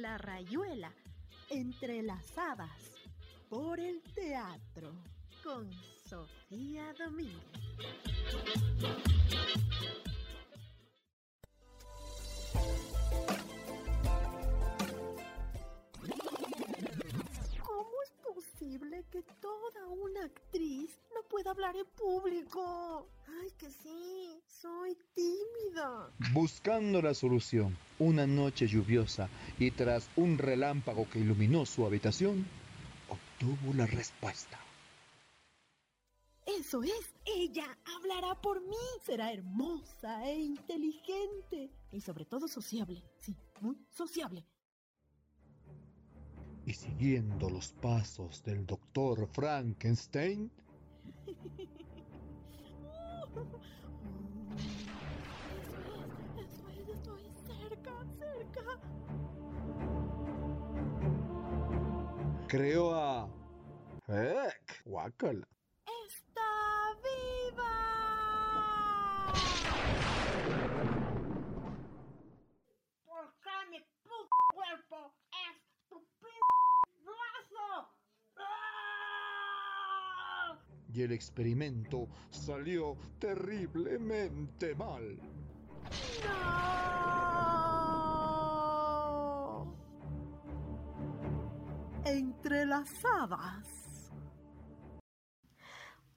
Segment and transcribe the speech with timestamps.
[0.00, 0.92] la rayuela,
[1.50, 2.92] entrelazadas
[3.50, 4.92] por el teatro,
[5.44, 5.70] con
[6.08, 7.36] Sofía Domínguez.
[19.10, 23.08] Que toda una actriz no pueda hablar en público?
[23.42, 26.10] Ay, que sí, soy tímida.
[26.32, 32.46] Buscando la solución, una noche lluviosa y tras un relámpago que iluminó su habitación,
[33.08, 34.58] obtuvo la respuesta.
[36.46, 38.76] Eso es, ella hablará por mí.
[39.04, 43.02] Será hermosa e inteligente y sobre todo sociable.
[43.20, 44.44] Sí, muy sociable.
[46.70, 50.48] Y siguiendo los pasos del doctor Frankenstein,
[56.94, 58.62] estoy cerca, cerca.
[62.46, 63.28] creó a...
[64.06, 64.82] ¡Ec!
[64.84, 65.48] ¡Guácala!
[66.06, 66.50] ¡Está
[67.02, 67.74] viva!
[73.06, 76.60] Porque mi puto cuerpo es tu pinche
[77.04, 77.68] brazo.
[78.36, 79.60] ¡Ah!
[80.92, 85.20] Y el experimento salió terriblemente mal.
[86.24, 86.80] ¡No!
[92.04, 93.80] Entrelazadas.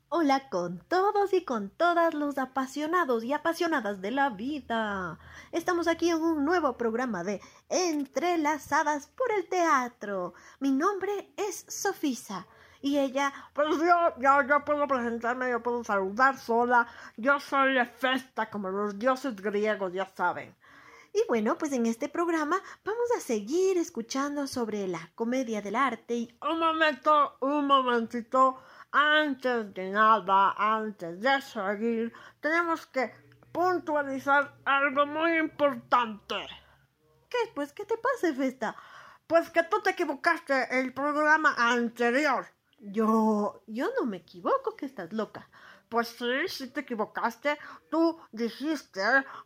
[0.09, 5.19] Hola con todos y con todas los apasionados y apasionadas de la vida.
[5.51, 10.33] Estamos aquí en un nuevo programa de Entrelazadas por el Teatro.
[10.59, 12.47] Mi nombre es Sofisa
[12.83, 16.85] y ella Pues yo, yo, yo puedo presentarme, yo puedo saludar sola.
[17.15, 20.53] Yo soy Hefesta, como los dioses griegos, ya saben.
[21.13, 26.13] Y bueno, pues en este programa vamos a seguir escuchando sobre la comedia del arte
[26.15, 28.59] y Un momento, un momentito.
[28.91, 33.11] Antes de nada, antes de seguir, tenemos que
[33.51, 36.35] puntualizar algo muy importante.
[37.29, 37.37] ¿qué?
[37.55, 38.75] Pues, ¿qué te pasa, Festa?
[39.25, 42.45] Pues que tú te equivocaste el programa anterior.
[42.85, 45.49] Yo, yo no me equivoco, que estás loca.
[45.87, 47.57] Pues sí, sí te equivocaste.
[47.89, 49.01] Tú dijiste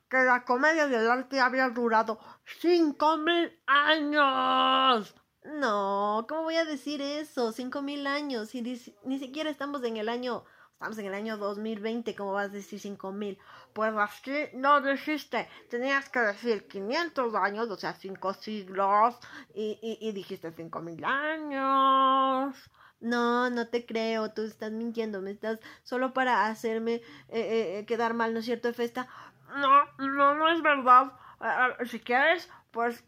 [0.10, 5.14] que la comedia del arte había durado cinco mil años.
[5.44, 7.52] No, ¿cómo voy a decir eso?
[7.52, 10.44] Cinco mil años y ni, ni siquiera estamos en el año,
[10.74, 13.38] estamos en el año 2020, ¿cómo vas a decir cinco mil?
[13.74, 15.48] Pues así no dijiste.
[15.70, 19.16] Tenías que decir 500 años, o sea, cinco siglos,
[19.54, 22.56] y, y, y dijiste cinco mil años.
[23.00, 26.96] No, no te creo, tú estás mintiendo, me estás solo para hacerme
[27.30, 29.08] eh, eh, quedar mal, ¿no es cierto, Festa?
[29.56, 31.14] No, no, no es verdad.
[31.42, 33.04] Eh, eh, si quieres, pues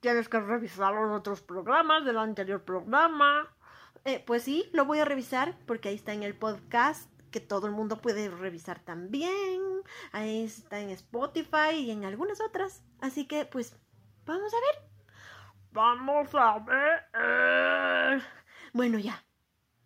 [0.00, 3.48] tienes que revisar los otros programas del anterior programa.
[4.04, 7.66] Eh, pues sí, lo voy a revisar porque ahí está en el podcast que todo
[7.66, 9.60] el mundo puede revisar también.
[10.12, 12.82] Ahí está en Spotify y en algunas otras.
[13.00, 13.76] Así que, pues,
[14.24, 14.90] vamos a ver.
[15.72, 18.22] Vamos a ver.
[18.72, 19.24] Bueno, ya.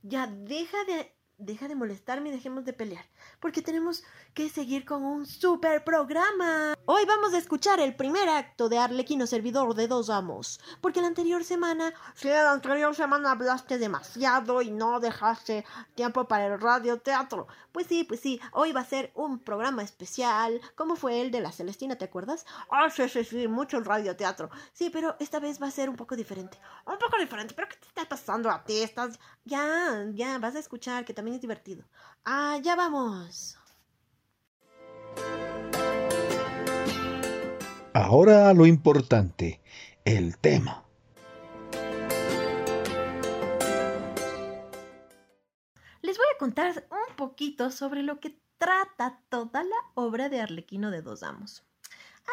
[0.03, 3.05] Ya deja de deja de molestarme y dejemos de pelear,
[3.41, 6.75] porque tenemos que seguir con un super programa.
[6.84, 11.09] Hoy vamos a escuchar el primer acto de Arlequino Servidor de Dos Amos, porque la
[11.09, 17.49] anterior semana Si la anterior semana hablaste demasiado y no dejaste tiempo para el radioteatro.
[17.75, 21.41] Pues sí, pues sí, hoy va a ser un programa especial, como fue el de
[21.41, 22.47] la Celestina, ¿te acuerdas?
[22.71, 24.49] Ah, sí, sí, sí, mucho el radioteatro.
[24.73, 26.57] Sí, pero esta vez va a ser un poco diferente.
[26.87, 28.81] Un poco diferente, pero ¿qué te está pasando a ti?
[28.81, 29.19] Estás...
[29.45, 31.83] Ya, ya, vas a escuchar que también es divertido.
[32.25, 33.59] Ah, ya vamos.
[37.93, 39.61] Ahora lo importante,
[40.05, 40.84] el tema.
[46.34, 51.22] A contar un poquito sobre lo que trata toda la obra de Arlequino de Dos
[51.22, 51.65] Amos.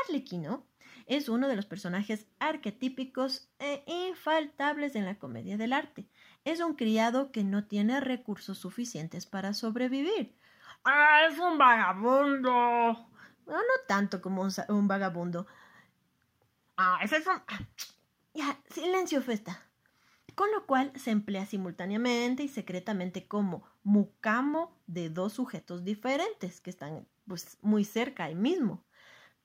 [0.06, 0.66] Arlequino
[1.06, 6.08] es uno de los personajes arquetípicos e infaltables en la comedia del arte.
[6.46, 10.36] Es un criado que no tiene recursos suficientes para sobrevivir.
[10.84, 12.52] Ah, es un vagabundo.
[12.52, 15.46] No, no tanto como un, un vagabundo.
[16.78, 17.42] Ah, ese es un...
[18.34, 19.62] Ya, silencio, Festa.
[20.34, 26.70] Con lo cual se emplea simultáneamente y secretamente como mucamo de dos sujetos diferentes que
[26.70, 28.84] están pues muy cerca ahí mismo.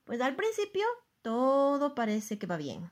[0.03, 0.85] Pues al principio
[1.21, 2.91] todo parece que va bien.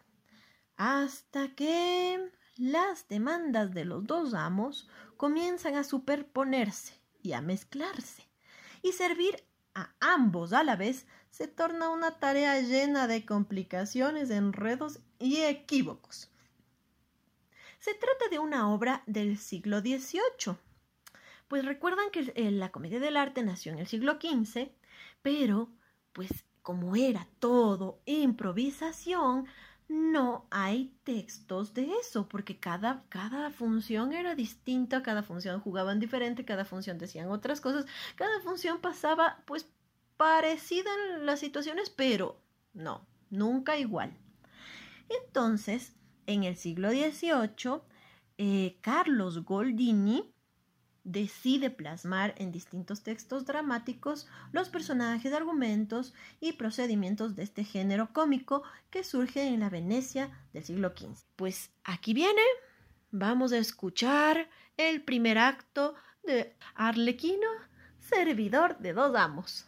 [0.77, 8.23] Hasta que las demandas de los dos amos comienzan a superponerse y a mezclarse
[8.81, 9.43] y servir
[9.73, 16.31] a ambos a la vez se torna una tarea llena de complicaciones, enredos y equívocos.
[17.79, 20.57] Se trata de una obra del siglo XVIII.
[21.47, 24.69] Pues recuerdan que la comedia del arte nació en el siglo XV,
[25.21, 25.69] pero
[26.13, 29.45] pues como era todo improvisación,
[29.87, 36.43] no hay textos de eso, porque cada, cada función era distinta, cada función jugaban diferente,
[36.43, 39.67] cada función decían otras cosas, cada función pasaba pues
[40.17, 42.41] parecida en las situaciones, pero
[42.73, 44.17] no, nunca igual.
[45.09, 45.93] Entonces,
[46.25, 47.81] en el siglo XVIII,
[48.37, 50.34] eh, Carlos Goldini
[51.05, 58.63] decide plasmar en distintos textos dramáticos los personajes, argumentos y procedimientos de este género cómico
[58.89, 61.23] que surge en la Venecia del siglo XV.
[61.37, 62.41] Pues aquí viene,
[63.11, 67.47] vamos a escuchar el primer acto de Arlequino,
[67.99, 69.65] servidor de dos amos.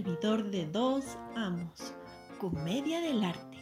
[0.00, 1.92] Servidor de dos amos.
[2.38, 3.58] Comedia del arte.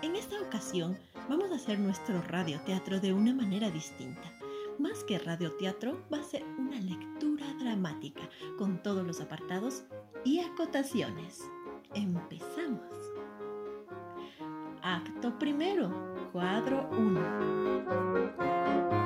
[0.00, 0.96] En esta ocasión
[1.28, 4.32] vamos a hacer nuestro radioteatro de una manera distinta.
[4.78, 8.22] Más que radioteatro, va a ser una lectura dramática
[8.56, 9.84] con todos los apartados
[10.24, 11.42] y acotaciones.
[11.92, 12.96] Empezamos.
[14.80, 19.05] Acto primero, cuadro 1.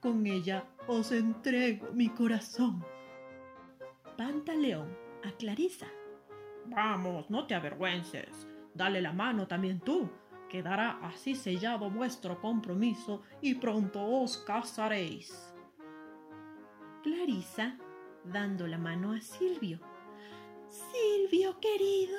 [0.00, 2.84] Con ella os entrego mi corazón.
[4.16, 4.96] Pantaleón.
[5.24, 5.88] A Clarisa.
[6.66, 8.46] Vamos, no te avergüences.
[8.74, 10.08] Dale la mano también tú.
[10.48, 15.52] Quedará así sellado vuestro compromiso y pronto os casaréis.
[17.02, 17.76] Clarisa,
[18.24, 19.80] dando la mano a Silvio.
[20.68, 22.18] Silvio querido,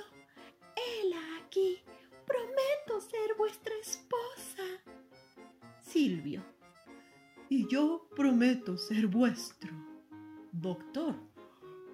[0.76, 1.80] hela aquí,
[2.26, 4.64] prometo ser vuestra esposa.
[5.80, 6.57] Silvio.
[7.50, 9.72] Y yo prometo ser vuestro.
[10.52, 11.16] Doctor.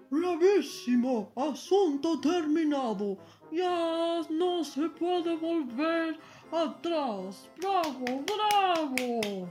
[0.09, 3.17] Bravísimo, asunto terminado.
[3.51, 6.19] Ya no se puede volver
[6.51, 7.50] atrás.
[7.57, 9.50] Bravo, bravo.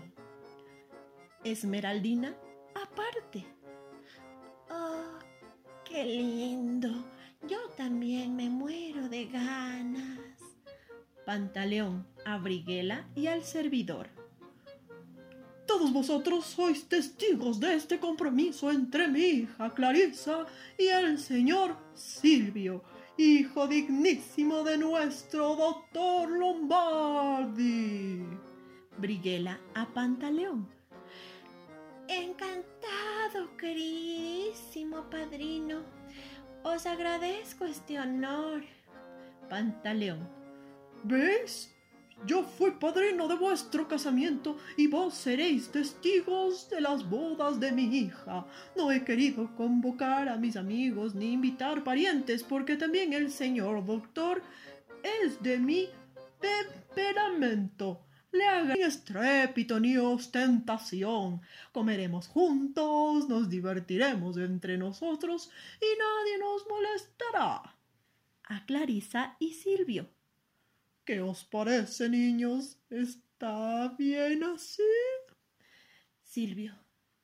[1.45, 2.35] Esmeraldina,
[2.75, 3.45] aparte.
[4.71, 5.19] Oh,
[5.85, 6.91] qué lindo.
[7.49, 10.21] Yo también me muero de ganas.
[11.27, 14.22] Pantaleón, a Briguela y al servidor.
[15.73, 20.45] Todos vosotros sois testigos de este compromiso entre mi hija Clarisa
[20.77, 22.85] y el señor Silvio,
[23.17, 28.23] hijo dignísimo de nuestro doctor Lombardi.
[28.99, 30.69] Briguela a Pantaleón.
[32.07, 35.85] Encantado, queridísimo padrino.
[36.65, 38.63] Os agradezco este honor.
[39.49, 40.29] Pantaleón.
[41.03, 41.72] ¿Ves?
[42.25, 47.85] Yo fui padrino de vuestro casamiento y vos seréis testigos de las bodas de mi
[47.97, 48.47] hija.
[48.77, 54.41] No he querido convocar a mis amigos ni invitar parientes porque también el señor doctor
[55.03, 55.89] es de mi
[56.41, 58.07] temperamento.
[58.31, 61.43] Le haga ni estrépito ni ostentación.
[61.73, 65.51] Comeremos juntos, nos divertiremos entre nosotros
[65.81, 67.77] y nadie nos molestará.
[68.45, 70.09] A Clarisa y Silvio.
[71.05, 72.79] ¿Qué os parece, niños?
[72.89, 74.83] ¿Está bien así?
[76.23, 76.79] Silvio.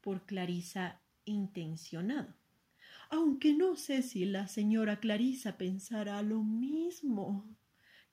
[0.00, 2.32] Por Clarisa, intencionado.
[3.10, 7.44] Aunque no sé si la señora Clarisa pensará lo mismo.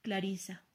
[0.02, 0.66] Clarisa.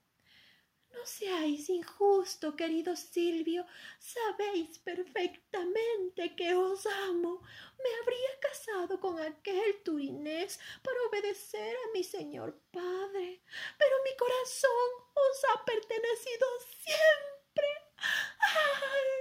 [0.91, 3.67] No seáis injusto, querido Silvio.
[3.99, 7.43] Sabéis perfectamente que os amo.
[7.83, 13.43] Me habría casado con aquel turinés para obedecer a mi señor padre.
[13.79, 16.47] Pero mi corazón os ha pertenecido
[16.83, 17.67] siempre.
[17.97, 19.19] ¡Ay!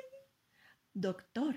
[0.94, 1.56] Doctor.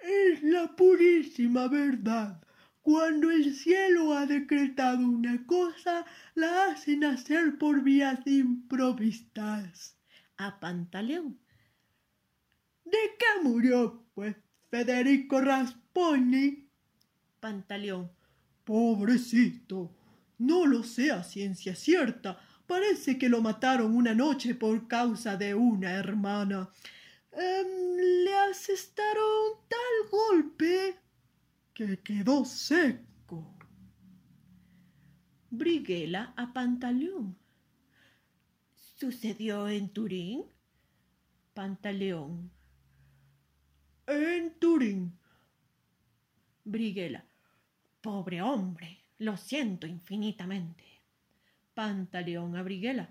[0.00, 2.44] Es la purísima verdad.
[2.82, 9.96] Cuando el cielo ha decretado una cosa, la hacen hacer por vías improvisadas.
[10.36, 11.40] A Pantaleón.
[12.84, 14.36] ¿De qué murió, pues,
[14.68, 15.40] Federico
[15.94, 16.68] Rasponi?
[17.40, 18.10] Pantaleón.
[18.64, 19.94] Pobrecito.
[20.38, 22.40] No lo sé a ciencia cierta.
[22.66, 26.70] Parece que lo mataron una noche por causa de una hermana.
[27.30, 30.96] Em, le asestaron tal golpe
[31.72, 33.56] que quedó seco.
[35.50, 37.36] Briguela a Pantaleón.
[38.96, 40.44] ¿Sucedió en Turín?
[41.52, 42.50] Pantaleón.
[44.06, 45.23] En Turín.
[46.64, 47.24] Briguela.
[48.00, 50.84] Pobre hombre, lo siento infinitamente.
[51.74, 53.08] Pantaleón a Briguela.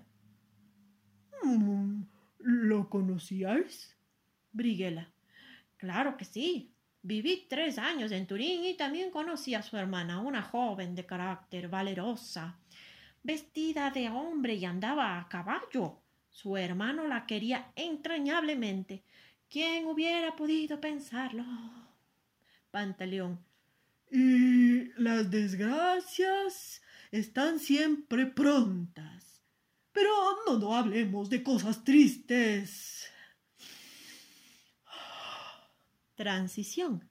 [1.42, 2.02] Mm,
[2.38, 3.96] ¿Lo conocíais?
[4.52, 5.08] Briguela.
[5.76, 6.72] Claro que sí.
[7.02, 11.68] Viví tres años en Turín y también conocí a su hermana, una joven de carácter
[11.68, 12.58] valerosa,
[13.22, 15.98] vestida de hombre y andaba a caballo.
[16.30, 19.04] Su hermano la quería entrañablemente.
[19.50, 21.44] ¿Quién hubiera podido pensarlo?
[22.74, 23.38] Pantaleón.
[24.10, 29.44] Y las desgracias están siempre prontas.
[29.92, 30.10] Pero
[30.44, 33.08] no, no hablemos de cosas tristes.
[36.16, 37.08] Transición.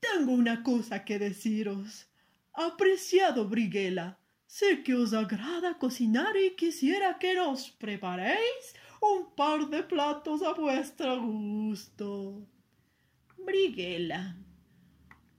[0.00, 2.06] Tengo una cosa que deciros.
[2.54, 9.82] Apreciado Briguela, sé que os agrada cocinar y quisiera que nos preparéis un par de
[9.82, 12.48] platos a vuestro gusto.
[13.48, 14.36] Briguela.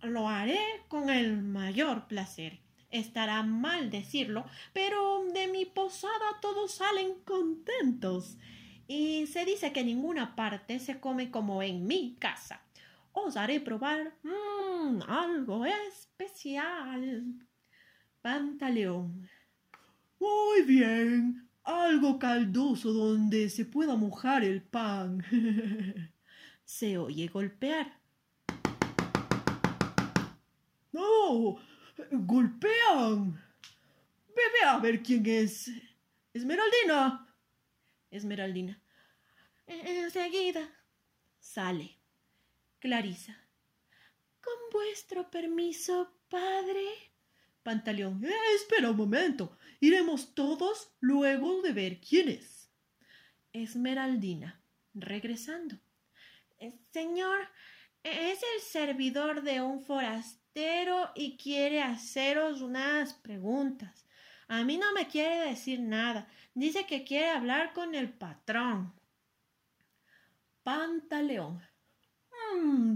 [0.01, 2.60] Lo haré con el mayor placer.
[2.89, 8.39] Estará mal decirlo, pero de mi posada todos salen contentos.
[8.88, 12.63] Y se dice que en ninguna parte se come como en mi casa.
[13.12, 17.46] Os haré probar mm, algo especial.
[18.24, 19.30] Pantaleón.
[20.20, 21.48] Muy bien.
[21.63, 25.24] Algo caldoso donde se pueda mojar el pan.
[26.70, 28.00] se oye golpear.
[30.92, 31.58] ¡No!
[32.12, 33.44] ¡Golpean!
[34.28, 35.72] Bebe a ver quién es.
[36.32, 37.28] Esmeraldina.
[38.12, 38.80] Esmeraldina.
[39.66, 40.70] Enseguida.
[41.40, 41.98] Sale.
[42.78, 43.36] Clarisa.
[44.40, 46.86] Con vuestro permiso, padre.
[47.64, 48.24] Pantaleón.
[48.24, 49.58] Eh, espera un momento.
[49.80, 52.70] Iremos todos luego de ver quién es.
[53.54, 54.62] Esmeraldina.
[54.94, 55.80] Regresando.
[56.92, 57.48] Señor,
[58.04, 64.06] es el servidor de un forastero y quiere haceros unas preguntas.
[64.48, 66.28] A mí no me quiere decir nada.
[66.54, 68.94] Dice que quiere hablar con el patrón.
[70.63, 71.62] Pantaleón.
[72.56, 72.96] Mm,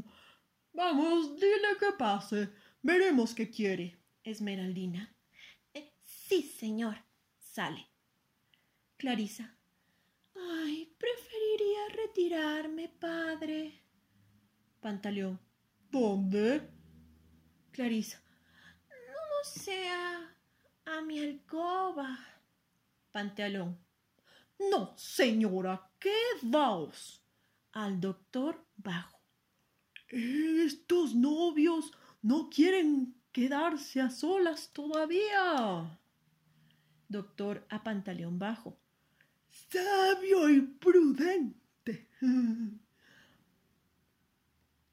[0.73, 2.49] vamos, dile que pase.
[2.81, 3.97] Veremos qué quiere.
[4.23, 5.15] Esmeraldina.
[5.73, 6.97] Eh, sí, señor.
[7.39, 7.87] Sale.
[8.97, 9.55] Clarisa.
[10.51, 13.83] Ay, preferiría retirarme, padre.
[14.79, 15.39] Pantaleón.
[15.91, 16.69] ¿Dónde?
[17.71, 18.21] Clarisa.
[18.89, 20.35] No sea
[20.85, 22.19] a mi alcoba.
[23.11, 23.77] Pantaleón.
[24.71, 27.23] No, señora, quedaos.
[27.71, 29.19] Al doctor bajo.
[30.09, 35.99] Estos novios no quieren quedarse a solas todavía.
[37.07, 38.82] Doctor a Pantaleón bajo.
[39.73, 42.07] Sabio y prudente.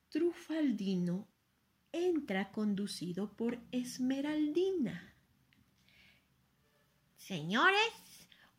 [0.08, 1.28] Trufaldino
[1.92, 5.14] entra conducido por Esmeraldina.
[7.14, 7.92] Señores,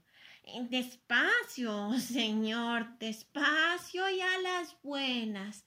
[0.68, 5.64] Despacio, señor, despacio y a las buenas.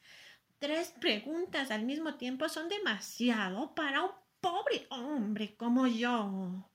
[0.60, 4.12] Tres preguntas al mismo tiempo son demasiado para un
[4.42, 6.70] pobre hombre como yo.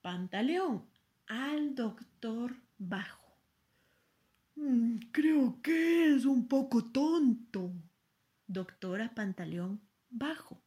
[0.00, 0.88] Pantaleón
[1.26, 3.38] al doctor Bajo.
[4.54, 7.70] Mm, creo que es un poco tonto.
[8.46, 10.62] Doctora Pantaleón Bajo.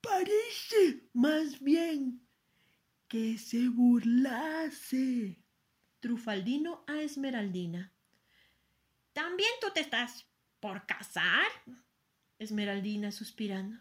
[0.00, 2.20] Parece más bien
[3.08, 5.42] que se burlase.
[6.00, 7.92] Trufaldino a Esmeraldina.
[9.12, 10.24] ¿También tú te estás
[10.60, 11.46] por casar?
[12.38, 13.78] Esmeraldina suspirando.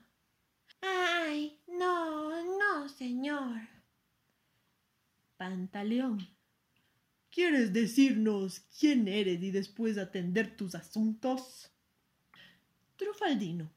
[0.81, 3.61] Ay, no, no, señor.
[5.37, 6.27] Pantaleón.
[7.31, 11.71] ¿Quieres decirnos quién eres y después atender tus asuntos?
[12.99, 13.71] Trufaldino.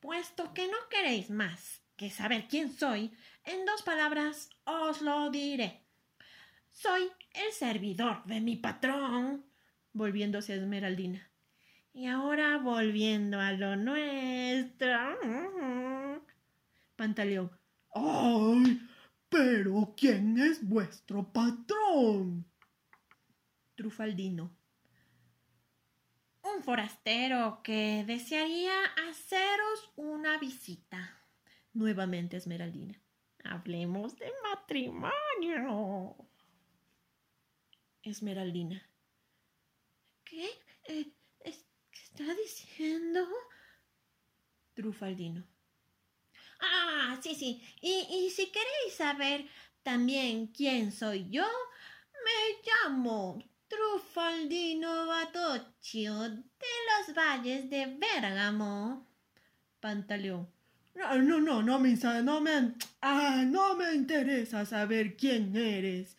[0.00, 3.12] Puesto que no queréis más que saber quién soy,
[3.44, 5.84] en dos palabras os lo diré.
[6.72, 7.02] Soy
[7.32, 9.46] el servidor de mi patrón,
[9.92, 11.30] volviéndose a Esmeraldina.
[11.92, 14.98] Y ahora volviendo a lo nuestro.
[16.96, 17.52] Pantaleón.
[17.94, 18.80] ¡Ay!
[19.28, 22.44] Pero ¿quién es vuestro patrón?
[23.76, 24.59] Trufaldino.
[26.56, 28.72] Un forastero que desearía
[29.08, 31.18] haceros una visita.
[31.72, 33.00] Nuevamente Esmeraldina.
[33.44, 36.16] Hablemos de matrimonio.
[38.02, 38.82] Esmeraldina.
[40.24, 40.48] ¿Qué?
[40.84, 41.50] Eh, ¿Qué
[42.02, 43.26] está diciendo?
[44.74, 45.46] Trufaldino.
[46.60, 47.62] Ah, sí, sí.
[47.80, 49.46] Y, y si queréis saber
[49.82, 51.46] también quién soy yo,
[52.24, 54.79] me llamo Trufaldino
[55.92, 59.06] de los valles de Bérgamo.
[59.80, 60.48] Pantaleón.
[60.94, 66.16] No, no, no, no me, no me, ah, no me interesa saber quién eres.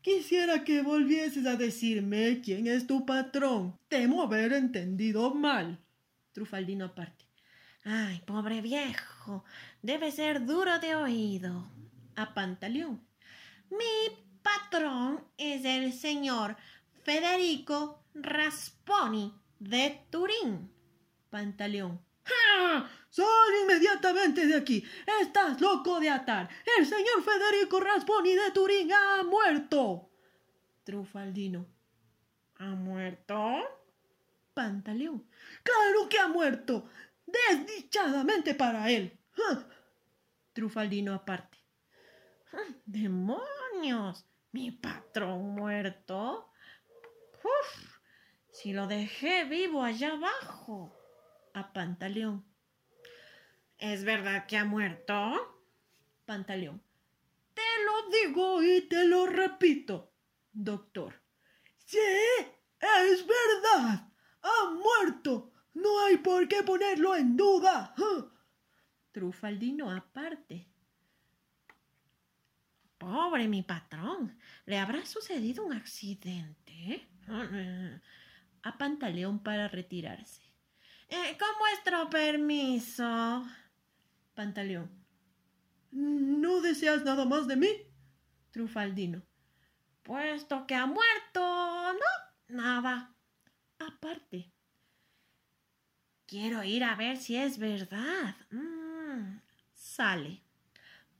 [0.00, 3.78] Quisiera que volvieses a decirme quién es tu patrón.
[3.88, 5.78] Temo haber entendido mal.
[6.32, 7.24] Trufaldino aparte.
[7.84, 9.44] Ay, pobre viejo,
[9.82, 11.70] debe ser duro de oído.
[12.16, 13.06] A Pantaleón.
[13.70, 16.56] Mi patrón es el señor
[17.04, 20.70] Federico Rasponi de Turín.
[21.30, 22.00] Pantaleón.
[22.24, 22.88] ¡Ah!
[23.10, 23.26] ¡Sal
[23.62, 24.84] inmediatamente de aquí!
[25.20, 26.48] ¡Estás loco de atar!
[26.78, 30.10] ¡El señor Federico Rasponi de Turín ha muerto!
[30.84, 31.66] Trufaldino.
[32.58, 33.36] ¿Ha muerto?
[34.54, 35.26] Pantaleón.
[35.62, 36.88] ¡Claro que ha muerto!
[37.26, 39.18] ¡Desdichadamente para él!
[39.50, 39.62] ¡Ah!
[40.52, 41.58] Trufaldino aparte.
[42.52, 44.24] ¡Ah, ¡Demonios!
[44.52, 46.50] ¿Mi patrón muerto?
[47.44, 47.95] ¡Uf!
[48.56, 50.90] Si lo dejé vivo allá abajo.
[51.52, 52.42] A Pantaleón.
[53.76, 55.14] ¿Es verdad que ha muerto?
[56.24, 56.82] Pantaleón.
[57.52, 60.10] Te lo digo y te lo repito.
[60.54, 61.20] Doctor.
[61.84, 61.98] ¡Sí!
[62.80, 64.08] ¡Es verdad!
[64.40, 65.52] ¡Ha muerto!
[65.74, 67.94] No hay por qué ponerlo en duda.
[69.12, 70.66] Trufaldino aparte.
[72.96, 74.38] Pobre mi patrón.
[74.64, 77.06] ¿Le habrá sucedido un accidente?
[78.66, 80.42] A Pantaleón para retirarse.
[81.08, 83.46] Eh, con vuestro permiso.
[84.34, 84.90] Pantaleón.
[85.92, 87.68] ¿No deseas nada más de mí?
[88.50, 89.22] Trufaldino.
[90.02, 91.92] Puesto que ha muerto.
[91.92, 93.14] No, nada.
[93.78, 94.50] Aparte.
[96.26, 98.34] Quiero ir a ver si es verdad.
[98.50, 99.42] Mm,
[99.74, 100.42] sale.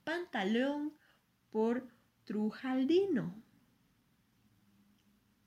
[0.03, 0.97] Pantaleón
[1.49, 1.87] por
[2.25, 3.41] Trujaldino.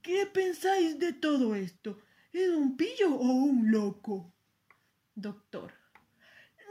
[0.03, 1.99] ¿Qué pensáis de todo esto?
[2.33, 4.33] ¿Es un pillo o un loco?
[5.15, 5.75] Doctor.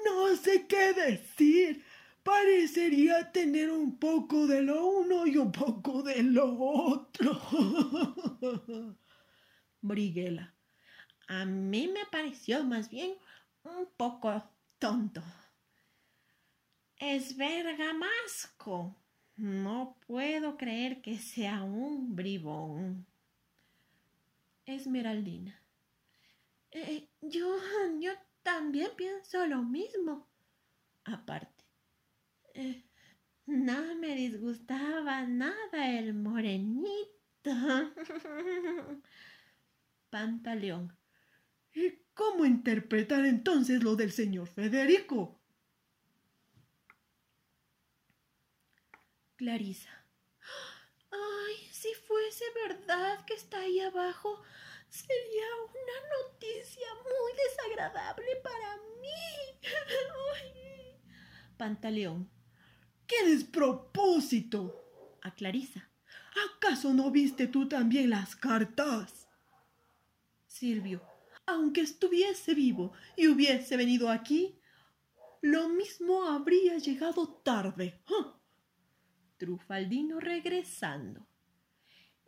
[0.05, 1.83] No sé qué decir.
[2.23, 7.39] Parecería tener un poco de lo uno y un poco de lo otro.
[9.81, 10.53] Briguela.
[11.27, 13.13] A mí me pareció más bien
[13.63, 14.43] un poco
[14.79, 15.23] tonto.
[16.97, 18.95] Es bergamasco.
[19.37, 23.08] No puedo creer que sea un bribón.
[24.69, 25.61] Esmeraldina.
[26.71, 27.57] Eh, yo,
[27.99, 28.11] yo
[28.43, 30.27] también pienso lo mismo.
[31.05, 31.65] Aparte.
[32.53, 32.83] Eh,
[33.45, 37.09] no me disgustaba nada el morenito.
[40.09, 40.95] Pantaleón.
[41.73, 45.39] ¿Y cómo interpretar entonces lo del señor Federico?
[49.35, 49.98] Clarisa.
[51.79, 54.41] Si fuese verdad que está ahí abajo,
[54.89, 59.61] sería una noticia muy desagradable para mí.
[61.57, 62.29] Pantaleón.
[63.07, 64.83] ¡Qué despropósito!
[65.21, 65.89] A Clarisa.
[66.53, 69.29] ¿Acaso no viste tú también las cartas?
[70.47, 71.01] Silvio.
[71.45, 74.59] Aunque estuviese vivo y hubiese venido aquí,
[75.41, 78.01] lo mismo habría llegado tarde.
[79.37, 81.28] Trufaldino regresando.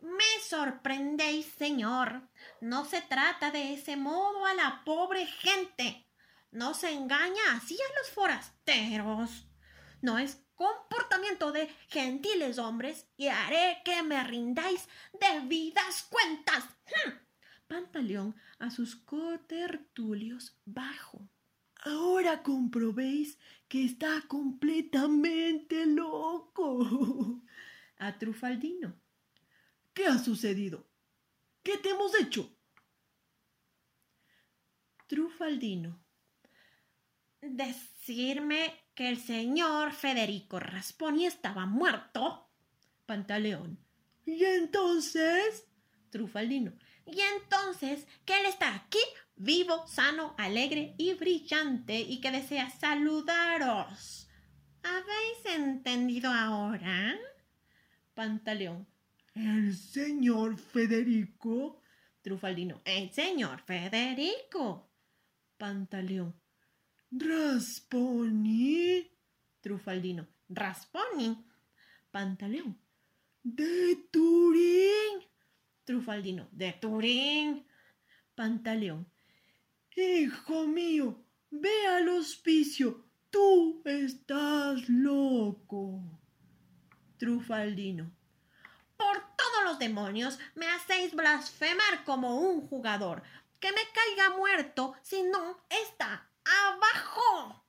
[0.02, 2.28] Me sorprendéis, señor.
[2.60, 6.08] No se trata de ese modo a la pobre gente.
[6.50, 9.46] No se engaña así a los forasteros.
[10.00, 14.88] No es comportamiento de gentiles hombres y haré que me rindáis
[15.20, 16.64] debidas cuentas.
[16.86, 17.12] ¡Hm!
[17.68, 21.28] Pantaleón a sus cotertulios bajo.
[21.84, 23.38] Ahora comprobéis
[23.68, 27.42] que está completamente loco.
[27.98, 29.01] A Trufaldino.
[29.94, 30.86] ¿Qué ha sucedido?
[31.62, 32.56] ¿Qué te hemos hecho?
[35.06, 36.02] Trufaldino.
[37.40, 42.48] Decirme que el señor Federico Rasponi estaba muerto.
[43.04, 43.78] Pantaleón.
[44.24, 45.66] ¿Y entonces?
[46.10, 46.72] Trufaldino.
[47.04, 49.00] Y entonces que él está aquí,
[49.36, 54.28] vivo, sano, alegre y brillante, y que desea saludaros.
[54.82, 57.18] ¿Habéis entendido ahora?
[58.14, 58.91] Pantaleón.
[59.34, 61.82] ¿El señor Federico?
[62.20, 62.82] Trufaldino.
[62.84, 64.90] El señor Federico.
[65.56, 66.34] Pantaleón.
[67.10, 69.10] Rasponi.
[69.60, 70.28] Trufaldino.
[70.48, 71.44] Rasponi.
[72.10, 72.78] Pantaleón.
[73.42, 75.26] De Turín.
[75.84, 76.48] Trufaldino.
[76.52, 77.64] De Turín.
[78.34, 79.10] Pantaleón.
[79.96, 83.04] Hijo mío, ve al hospicio.
[83.30, 86.20] Tú estás loco.
[87.18, 88.10] Trufaldino.
[89.64, 93.22] Los demonios me hacéis blasfemar como un jugador.
[93.60, 97.64] Que me caiga muerto si no está abajo.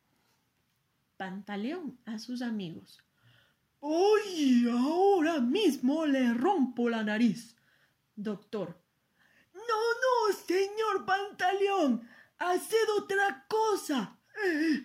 [1.18, 3.00] Pantaleón a sus amigos.
[3.80, 7.56] Hoy ahora mismo le rompo la nariz.
[8.16, 8.80] Doctor.
[9.54, 12.08] No, no, señor Pantaleón.
[12.40, 14.18] Haced otra cosa.
[14.44, 14.84] Eh,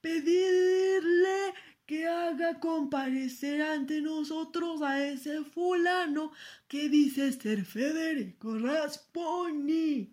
[0.00, 1.54] pedirle
[1.86, 6.32] que haga comparecer ante nosotros a ese fulano
[6.66, 10.12] que dice ser Federico Rasponi.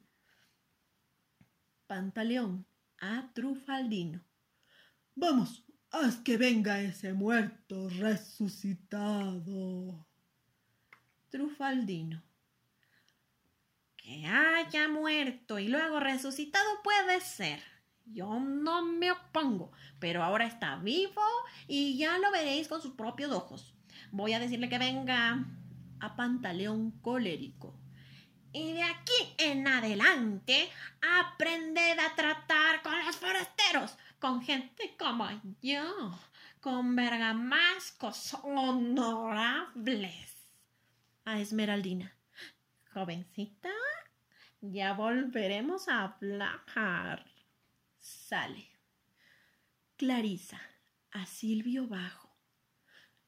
[1.88, 2.66] Pantaleón
[3.00, 4.24] a Trufaldino.
[5.16, 9.44] Vamos, haz que venga ese muerto resucitado.
[11.30, 12.24] Trufaldino.
[13.98, 17.73] Que haya muerto y luego resucitado puede ser.
[18.06, 21.22] Yo no me opongo, pero ahora está vivo
[21.68, 23.74] y ya lo veréis con sus propios ojos.
[24.12, 25.46] Voy a decirle que venga
[26.00, 27.74] a Pantaleón colérico.
[28.52, 30.70] Y de aquí en adelante,
[31.02, 35.28] aprended a tratar con los forasteros, con gente como
[35.62, 36.20] yo,
[36.62, 40.38] con bergamascos honorables.
[41.26, 42.14] A Esmeraldina.
[42.94, 43.72] Jovencita,
[44.62, 47.26] ya volveremos a hablar.
[48.04, 48.68] Sale.
[49.96, 50.60] Clarisa,
[51.12, 52.36] a Silvio bajo.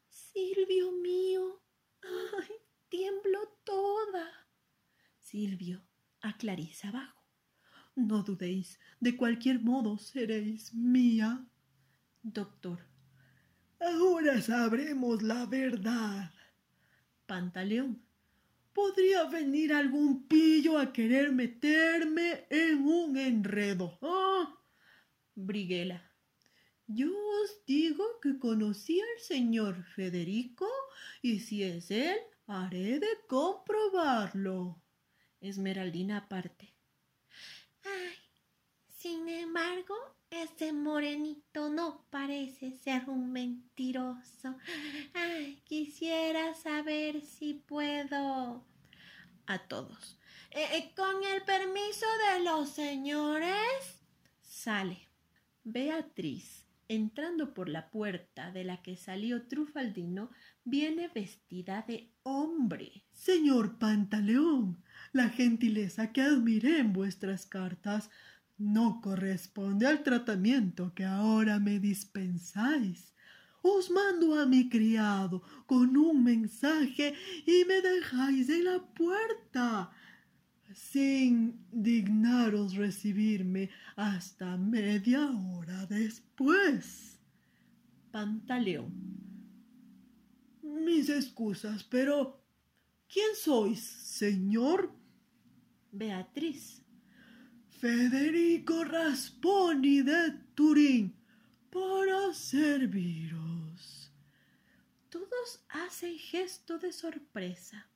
[0.09, 1.61] Silvio mío,
[2.01, 2.49] ay,
[2.89, 4.49] tiemblo toda.
[5.17, 5.81] Silvio,
[6.21, 7.23] a Clarisa abajo.
[7.95, 11.47] No dudéis, de cualquier modo seréis mía.
[12.21, 12.85] Doctor.
[13.79, 16.33] Ahora sabremos la verdad.
[17.25, 18.03] Pantaleón.
[18.73, 23.97] Podría venir algún pillo a querer meterme en un enredo.
[24.01, 24.64] ¡Ah!
[25.35, 26.11] Briguela.
[26.87, 30.67] Yo os digo que conocí al señor Federico
[31.21, 32.17] y si es él,
[32.47, 34.81] haré de comprobarlo.
[35.41, 36.73] Esmeraldina aparte.
[37.83, 38.15] Ay,
[38.87, 39.95] sin embargo,
[40.29, 44.55] ese morenito no parece ser un mentiroso.
[45.13, 48.65] Ay, quisiera saber si puedo.
[49.47, 50.19] A todos.
[50.51, 54.01] Eh, eh, con el permiso de los señores,
[54.41, 55.04] sale.
[55.67, 60.29] Beatriz, entrando por la puerta de la que salió Trufaldino,
[60.63, 63.03] viene vestida de hombre.
[63.11, 68.11] Señor Pantaleón, la gentileza que admiré en vuestras cartas
[68.59, 73.15] no corresponde al tratamiento que ahora me dispensáis.
[73.63, 77.15] Os mando a mi criado con un mensaje
[77.47, 79.91] y me dejáis en la puerta
[80.75, 87.17] sin dignaros recibirme hasta media hora después.
[88.11, 88.91] Pantaleón.
[90.61, 92.43] Mis excusas, pero
[93.07, 94.91] ¿quién sois, señor?
[95.91, 96.81] Beatriz.
[97.69, 101.15] Federico Rasponi de Turín,
[101.69, 104.11] para serviros.
[105.09, 107.89] Todos hacen gesto de sorpresa.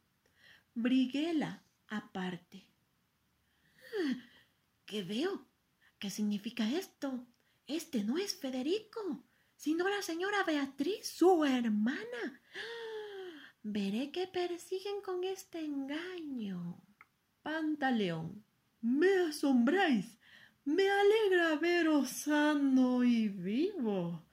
[0.76, 2.68] Briguela aparte.
[4.85, 5.47] ¿Qué veo?
[5.99, 7.27] ¿Qué significa esto?
[7.67, 9.23] Este no es Federico,
[9.55, 12.41] sino la señora Beatriz, su hermana.
[13.63, 16.81] Veré que persiguen con este engaño.
[17.41, 18.43] Pantaleón.
[18.81, 20.17] Me asombráis.
[20.65, 24.25] Me alegra veros sano y vivo,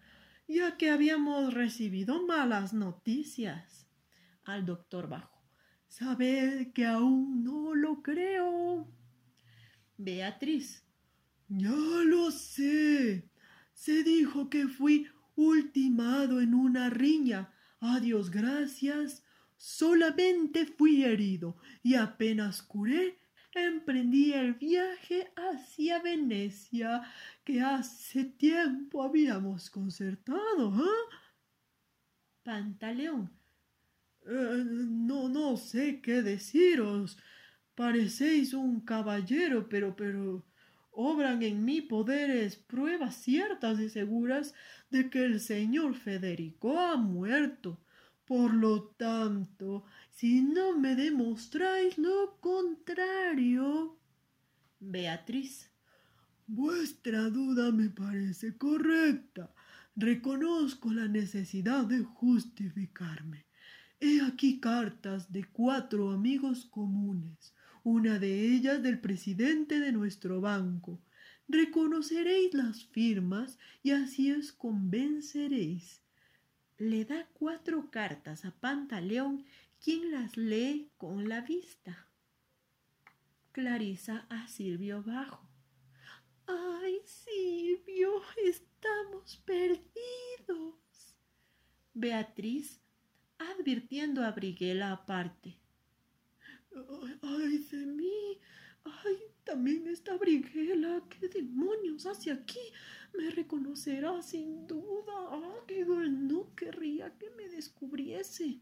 [0.46, 3.88] ya que habíamos recibido malas noticias.
[4.44, 5.42] Al doctor Bajo.
[5.88, 8.86] Sabed que aún no lo creo.
[9.96, 10.84] Beatriz.
[11.48, 13.28] Ya lo sé.
[13.72, 15.06] Se dijo que fui
[15.36, 17.52] ultimado en una riña.
[17.80, 19.22] A Dios gracias.
[19.56, 23.18] Solamente fui herido y apenas curé,
[23.54, 27.02] emprendí el viaje hacia Venecia
[27.42, 30.74] que hace tiempo habíamos concertado.
[30.74, 31.16] ¿eh?
[32.42, 33.30] Pantaleón.
[34.26, 37.16] Eh, no, no sé qué deciros.
[37.76, 40.44] Parecéis un caballero, pero, pero
[40.92, 44.54] obran en mí poderes pruebas ciertas y seguras
[44.90, 47.78] de que el señor Federico ha muerto.
[48.24, 53.98] Por lo tanto, si no me demostráis lo contrario.
[54.80, 55.70] Beatriz.
[56.46, 59.52] Vuestra duda me parece correcta.
[59.96, 63.46] Reconozco la necesidad de justificarme.
[64.00, 67.54] He aquí cartas de cuatro amigos comunes,
[67.86, 70.98] una de ellas del presidente de nuestro banco.
[71.46, 76.02] Reconoceréis las firmas y así os convenceréis.
[76.78, 79.46] Le da cuatro cartas a Pantaleón,
[79.80, 82.08] quien las lee con la vista.
[83.52, 85.48] Clarisa a Silvio Bajo.
[86.48, 88.20] ¡Ay, Silvio!
[88.48, 91.14] Estamos perdidos.
[91.94, 92.80] Beatriz
[93.38, 95.56] advirtiendo a Briguela aparte.
[97.22, 98.38] ¡Ay, de mí!
[98.84, 101.02] ¡Ay, también está Briguela!
[101.08, 102.60] ¿Qué demonios hace aquí?
[103.14, 105.12] Me reconocerá sin duda.
[105.30, 108.60] ¡Ah, qué no querría que me descubriese!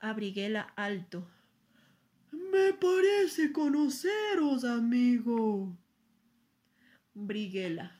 [0.00, 1.26] A Briguela alto.
[2.32, 5.76] Me parece conoceros, amigo.
[7.14, 7.98] Briguela.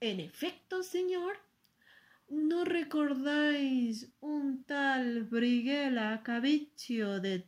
[0.00, 1.36] En efecto, señor,
[2.30, 7.46] ¿No recordáis un tal Briguela Cavicchio de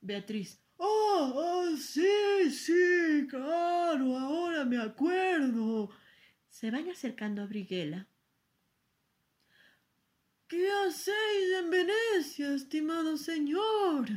[0.00, 0.60] Beatriz.
[0.76, 5.90] Oh, oh, sí, sí, claro, ahora me acuerdo.
[6.48, 8.08] Se van acercando a Briguela.
[10.48, 14.08] ¿Qué hacéis en Venecia, estimado señor?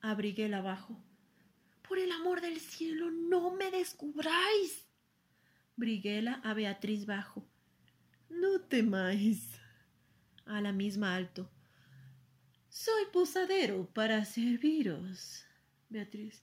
[0.00, 1.02] A Briguela abajo.
[1.88, 4.86] Por el amor del cielo, no me descubráis.
[5.76, 7.46] Briguela a Beatriz bajo.
[8.28, 9.60] No temáis.
[10.46, 11.50] A la misma alto.
[12.90, 15.44] Soy posadero para serviros.
[15.88, 16.42] Beatriz.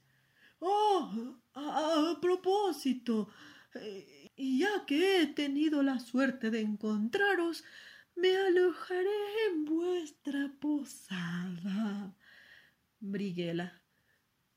[0.59, 3.27] Oh, a, propósito,
[3.75, 7.65] eh, y ya que he tenido la suerte de encontraros,
[8.15, 9.09] me alojaré
[9.49, 12.15] en vuestra posada.
[12.99, 13.81] Briguela.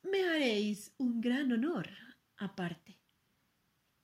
[0.02, 1.88] Me haréis un gran honor
[2.36, 3.00] aparte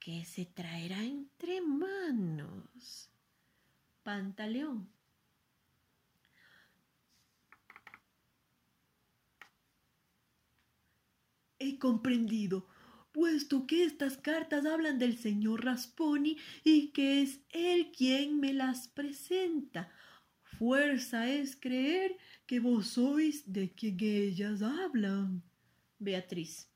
[0.01, 3.11] que se traerá entre manos.
[4.03, 4.96] Pantaleón.
[11.59, 12.67] He comprendido,
[13.13, 18.89] puesto que estas cartas hablan del señor Rasponi y que es él quien me las
[18.89, 19.91] presenta.
[20.59, 22.17] Fuerza es creer
[22.47, 25.43] que vos sois de quien ellas hablan.
[25.99, 26.69] Beatriz.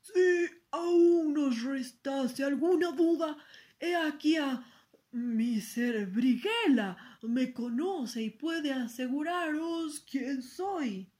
[0.00, 3.36] Si aún nos restase alguna duda,
[3.78, 4.64] he aquí a
[5.12, 11.10] mi ser Briguela me conoce y puede aseguraros quién soy.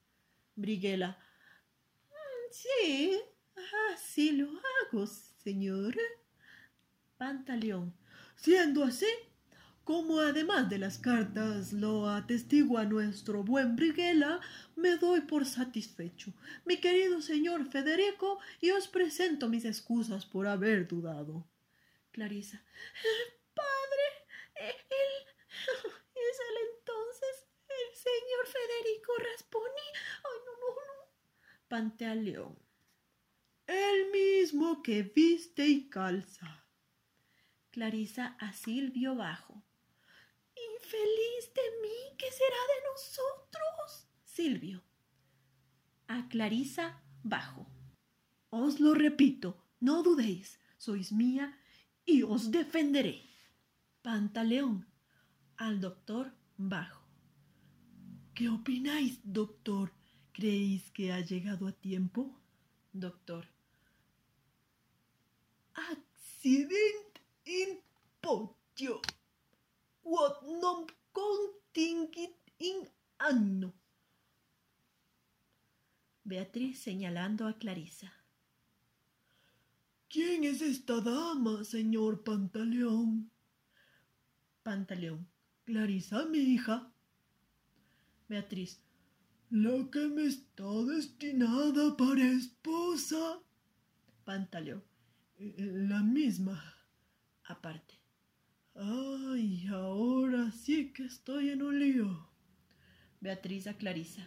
[0.55, 1.18] Briguela.
[2.50, 5.96] Sí, lo hago, señor.
[7.16, 7.94] Pantaleón.
[8.36, 9.06] Siendo así,
[9.84, 14.40] como además de las cartas lo atestigua nuestro buen Briguela,
[14.76, 16.32] me doy por satisfecho,
[16.64, 21.46] mi querido señor Federico, y os presento mis excusas por haber dudado.
[22.12, 22.64] Clarisa.
[23.54, 24.06] Padre,
[24.56, 24.74] él
[26.14, 29.90] es el entonces el señor Federico Rasponi.
[31.70, 32.59] Pantaleón.
[33.64, 36.66] El mismo que viste y calza.
[37.70, 39.62] Clarisa a Silvio Bajo.
[40.74, 44.09] Infeliz de mí, ¿qué será de nosotros?
[44.24, 44.83] Silvio.
[46.09, 47.68] A Clarisa Bajo.
[48.48, 51.56] Os lo repito, no dudéis, sois mía
[52.04, 53.30] y os defenderé.
[54.02, 54.88] Pantaleón.
[55.56, 57.06] Al doctor Bajo.
[58.35, 59.99] ¿Qué opináis, doctor?
[60.32, 62.38] ¿Creéis que ha llegado a tiempo?
[62.92, 63.46] Doctor.
[65.74, 67.80] Accident in
[68.20, 69.00] potio.
[70.02, 72.88] What non contingit in
[73.18, 73.72] anno.
[76.24, 78.12] Beatriz señalando a Clarisa.
[80.08, 83.30] ¿Quién es esta dama, señor Pantaleón?
[84.62, 85.28] Pantaleón.
[85.64, 86.92] Clarisa, mi hija.
[88.28, 88.80] Beatriz.
[89.50, 93.40] La que me está destinada para esposa.
[94.24, 94.84] Pantaleón.
[95.38, 96.62] La misma.
[97.42, 98.00] Aparte.
[98.76, 102.30] Ay, ahora sí que estoy en un lío.
[103.20, 104.24] Beatriz a Clarisa.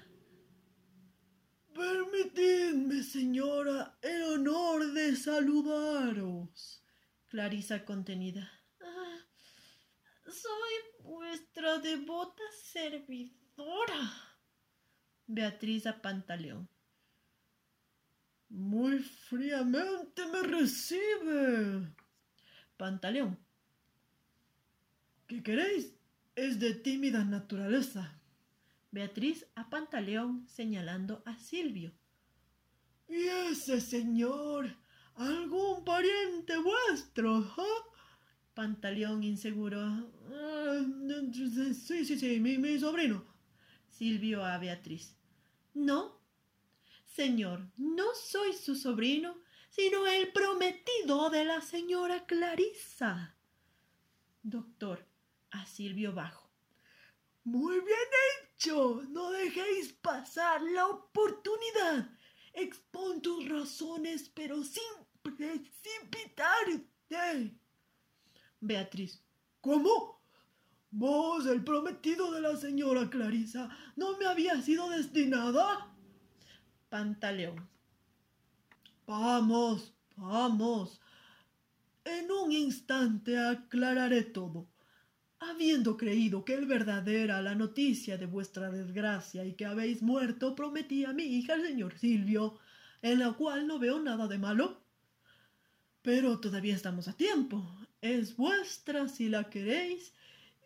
[1.73, 6.83] Permitidme, señora, el honor de saludaros.
[7.29, 8.51] Clarisa contenida.
[8.81, 9.19] Ah,
[10.25, 14.32] soy vuestra devota servidora.
[15.27, 16.67] Beatriz a Pantaleón.
[18.49, 21.91] Muy fríamente me recibe.
[22.77, 23.39] Pantaleón.
[25.27, 25.93] ¿Qué queréis?
[26.35, 28.19] Es de tímida naturaleza.
[28.91, 31.93] Beatriz a Pantaleón señalando a Silvio.
[33.07, 34.75] ¿Y ese señor?
[35.15, 37.39] ¿Algún pariente vuestro?
[37.39, 37.91] ¿eh?
[38.53, 39.79] Pantaleón inseguro.
[39.79, 40.85] Ah,
[41.33, 43.32] sí, sí, sí, mi, mi sobrino.
[43.97, 45.15] Silvio a Beatriz.
[45.73, 46.19] No,
[47.05, 49.37] señor, no soy su sobrino,
[49.69, 53.35] sino el prometido de la señora Clarisa.
[54.41, 55.05] Doctor,
[55.51, 56.49] a Silvio Bajo.
[57.43, 58.09] Muy bien
[58.55, 59.03] hecho.
[59.09, 62.09] No dejéis pasar la oportunidad.
[62.53, 64.83] Expon tus razones, pero sin
[65.21, 66.89] precipitarte.
[68.59, 69.23] Beatriz.
[69.61, 70.22] ¿Cómo?
[70.95, 75.91] Vos, el prometido de la señora Clarisa, ¿no me había sido destinada?
[76.87, 77.67] Pantaleón.
[79.07, 81.01] Vamos, vamos.
[82.05, 84.67] En un instante aclararé todo.
[85.39, 91.05] Habiendo creído que el verdadera la noticia de vuestra desgracia y que habéis muerto, prometí
[91.05, 92.59] a mi hija el señor Silvio,
[93.01, 94.79] en la cual no veo nada de malo.
[96.03, 97.67] Pero todavía estamos a tiempo.
[97.99, 100.13] Es vuestra si la queréis,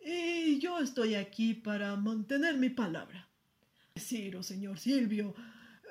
[0.04, 3.28] y yo estoy aquí para mantener mi palabra.
[3.94, 5.34] Deciros, señor Silvio,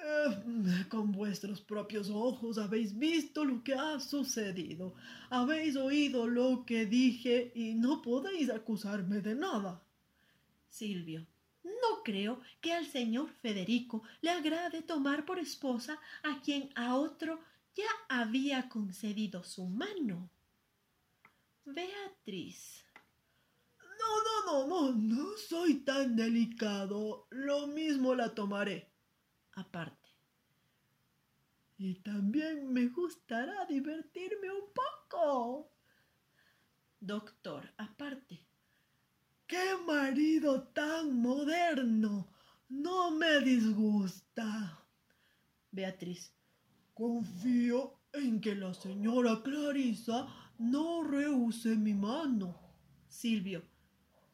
[0.10, 4.96] eh, con vuestros propios ojos habéis visto lo que ha sucedido,
[5.30, 9.82] habéis oído lo que dije y no podéis acusarme de nada.
[10.70, 11.26] Silvio.
[11.63, 17.41] No creo que al señor Federico le agrade tomar por esposa a quien a otro
[17.76, 20.30] ya había concedido su mano.
[21.65, 22.87] Beatriz.
[24.08, 27.28] No, no, no, no, no soy tan delicado.
[27.30, 28.89] Lo mismo la tomaré.
[29.56, 30.10] Aparte.
[31.78, 35.72] Y también me gustará divertirme un poco.
[37.00, 38.46] Doctor, aparte.
[39.46, 42.28] ¡Qué marido tan moderno!
[42.70, 44.84] No me disgusta.
[45.71, 46.34] Beatriz.
[46.94, 50.27] Confío en que la señora Clarisa
[50.58, 52.56] no rehúse mi mano.
[53.08, 53.62] Silvio.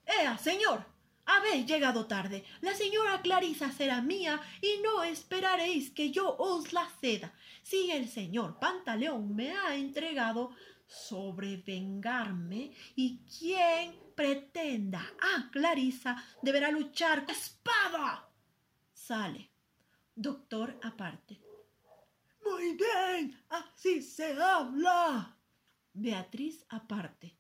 [0.06, 0.86] ¡Ea, señor!
[1.26, 2.44] Habéis llegado tarde.
[2.62, 7.34] La señora Clarisa será mía y no esperaréis que yo os la ceda.
[7.62, 10.52] Si el señor Pantaleón me ha entregado
[10.86, 18.30] sobre vengarme y quien pretenda a Clarisa deberá luchar con espada.
[18.94, 19.50] Sale.
[20.16, 21.40] Doctor aparte.
[22.46, 25.38] Muy bien, así se habla.
[25.94, 27.38] Beatriz aparte.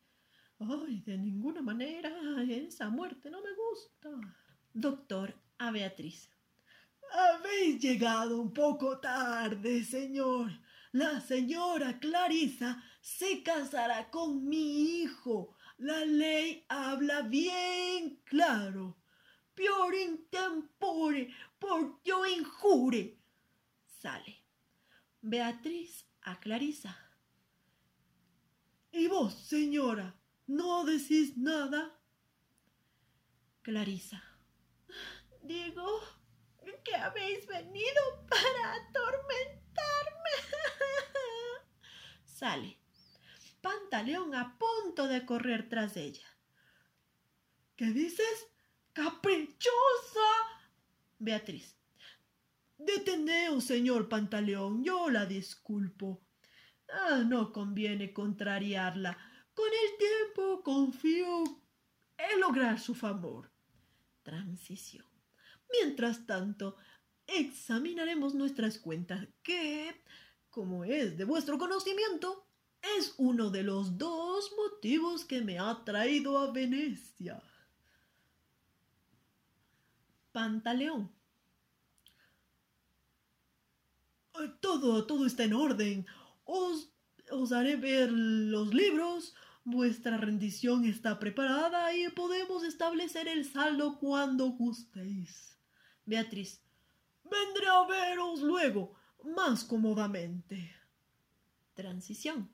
[0.64, 2.09] De ninguna manera,
[2.47, 4.09] esa muerte no me gusta.
[4.74, 6.30] Doctor a Beatriz.
[7.11, 10.51] Habéis llegado un poco tarde, señor.
[10.93, 15.57] La señora Clarisa se casará con mi hijo.
[15.80, 18.95] La ley habla bien claro.
[19.53, 19.93] Pior
[20.30, 23.20] tempore, por yo injure.
[23.99, 24.45] Sale.
[25.22, 26.97] Beatriz a Clarisa.
[28.93, 30.16] ¿Y vos, señora,
[30.48, 32.00] no decís nada?
[33.62, 34.24] Clarisa.
[35.41, 36.02] Digo
[36.84, 40.32] que habéis venido para atormentarme.
[42.26, 42.80] Sale.
[43.62, 46.28] Pantaleón a punto de correr tras ella.
[47.78, 48.48] ¿Qué dices?
[48.91, 49.70] ¡Caprichosa!
[51.20, 51.78] Beatriz.
[52.78, 56.22] Deteneos, señor Pantaleón, yo la disculpo.
[56.91, 59.18] Ah, no conviene contrariarla.
[59.54, 61.43] Con el tiempo confío
[62.18, 63.51] en lograr su favor.
[64.24, 65.06] Transición.
[65.72, 66.78] Mientras tanto,
[67.28, 70.04] examinaremos nuestras cuentas, que,
[70.49, 72.47] como es de vuestro conocimiento,
[72.97, 77.41] es uno de los dos motivos que me ha traído a Venecia.
[80.32, 81.12] Pantaleón.
[84.60, 86.06] Todo, todo está en orden.
[86.43, 86.91] Os,
[87.32, 89.36] os haré ver los libros.
[89.66, 95.57] Vuestra rendición está preparada y podemos establecer el saldo cuando gustéis.
[96.05, 96.61] Beatriz.
[97.24, 98.93] Vendré a veros luego,
[99.24, 100.76] más cómodamente.
[101.76, 102.51] Transición.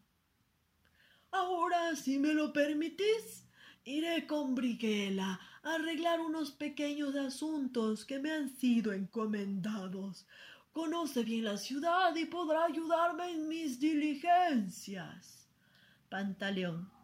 [1.31, 3.47] Ahora, si me lo permitís,
[3.83, 10.27] iré con Briguela a arreglar unos pequeños asuntos que me han sido encomendados.
[10.71, 15.49] Conoce bien la ciudad y podrá ayudarme en mis diligencias.
[16.07, 16.98] Pantaleón.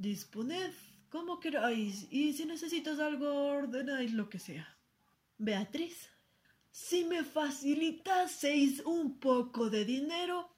[0.00, 0.72] Disponed
[1.10, 4.66] como queráis y si necesitas algo ordenáis lo que sea.
[5.36, 6.08] Beatriz.
[6.70, 10.48] Si me facilitaseis un poco de dinero,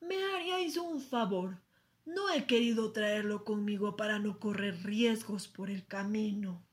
[0.00, 1.60] me haríais un favor.
[2.04, 6.64] No he querido traerlo conmigo para no correr riesgos por el camino.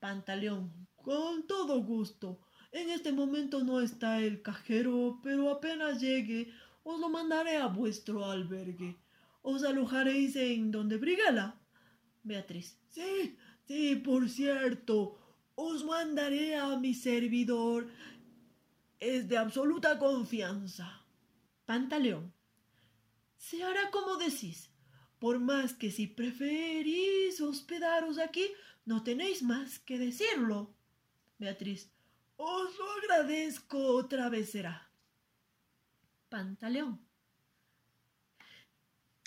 [0.00, 0.88] Pantaleón.
[0.96, 2.40] Con todo gusto.
[2.72, 8.24] En este momento no está el cajero, pero apenas llegue os lo mandaré a vuestro
[8.24, 8.96] albergue.
[9.42, 11.60] ¿Os alojaréis en donde Brigala?
[12.22, 12.78] Beatriz.
[12.90, 13.36] Sí,
[13.66, 15.18] sí, por cierto.
[15.54, 17.88] Os mandaré a mi servidor.
[19.00, 21.04] Es de absoluta confianza.
[21.64, 22.32] Pantaleón.
[23.36, 24.70] Se hará como decís.
[25.18, 28.46] Por más que si preferís hospedaros aquí,
[28.84, 30.74] no tenéis más que decirlo.
[31.38, 31.90] Beatriz.
[32.36, 34.90] Os lo agradezco otra vez será.
[36.28, 37.07] Pantaleón.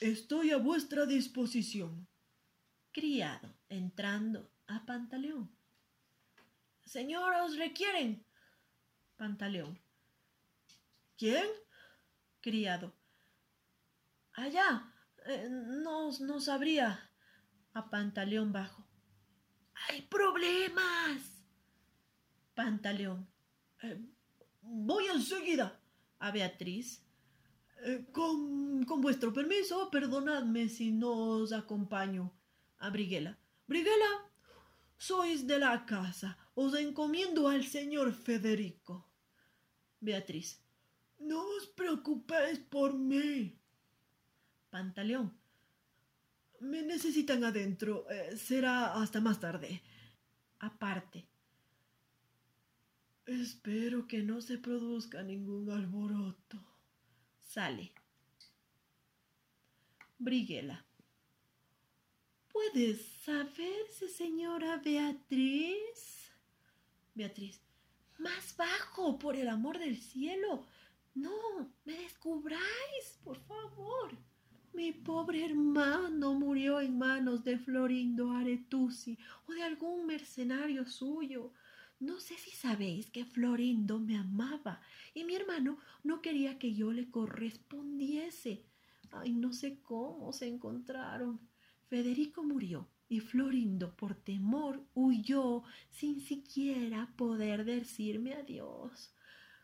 [0.02, 2.08] Estoy a vuestra disposición.
[2.92, 5.56] Criado, entrando a Pantaleón.
[6.84, 8.26] Señor, os requieren.
[9.16, 9.80] Pantaleón.
[11.20, 11.46] ¿Quién?
[12.42, 12.96] Criado.
[14.34, 14.92] Allá.
[15.28, 17.12] Eh, no, no sabría.
[17.74, 18.84] A Pantaleón bajo.
[19.88, 21.46] ¡Hay problemas!
[22.56, 23.32] Pantaleón.
[23.84, 24.02] Eh,
[24.64, 25.80] voy enseguida.
[26.18, 27.06] A Beatriz.
[28.12, 31.12] Con, con, vuestro permiso, perdonadme si no
[31.42, 32.32] os acompaño.
[32.78, 33.38] A Briguela.
[33.68, 34.30] Briguela,
[34.98, 36.38] sois de la casa.
[36.54, 39.08] Os encomiendo al señor Federico.
[40.00, 40.60] Beatriz.
[41.20, 43.58] No os preocupéis por mí.
[44.70, 45.34] Pantaleón.
[46.60, 48.08] Me necesitan adentro.
[48.10, 49.82] Eh, será hasta más tarde.
[50.60, 51.28] Aparte.
[53.26, 56.71] Espero que no se produzca ningún alboroto.
[57.54, 57.92] Sale.
[60.18, 60.86] Briguela.
[62.48, 66.32] ¿Puede saberse, señora Beatriz?
[67.14, 67.60] Beatriz.
[68.20, 70.66] Más bajo, por el amor del cielo.
[71.14, 74.18] No, me descubráis, por favor.
[74.72, 79.18] Mi pobre hermano murió en manos de Florindo Aretusi
[79.50, 81.52] o de algún mercenario suyo.
[82.02, 84.82] No sé si sabéis que Florindo me amaba
[85.14, 88.66] y mi hermano no quería que yo le correspondiese.
[89.12, 91.40] Ay, no sé cómo se encontraron.
[91.90, 99.14] Federico murió y Florindo, por temor, huyó sin siquiera poder decirme adiós.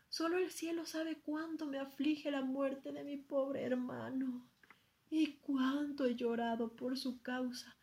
[0.08, 4.48] Solo el cielo sabe cuánto me aflige la muerte de mi pobre hermano
[5.10, 7.77] y cuánto he llorado por su causa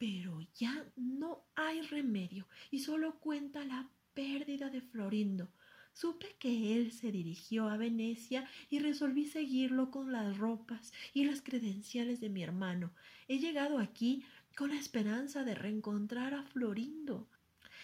[0.00, 5.52] pero ya no hay remedio y solo cuenta la pérdida de Florindo.
[5.92, 11.42] Supe que él se dirigió a Venecia y resolví seguirlo con las ropas y las
[11.42, 12.94] credenciales de mi hermano.
[13.28, 14.24] He llegado aquí
[14.56, 17.28] con la esperanza de reencontrar a Florindo.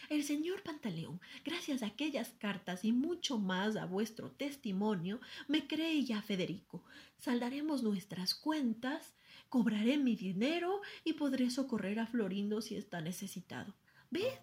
[0.09, 6.03] El señor Pantaleón, gracias a aquellas cartas y mucho más a vuestro testimonio, me cree
[6.03, 6.83] ya Federico.
[7.19, 9.15] Saldaremos nuestras cuentas,
[9.49, 13.75] cobraré mi dinero y podré socorrer a Florindo si está necesitado.
[14.11, 14.39] ¿Ved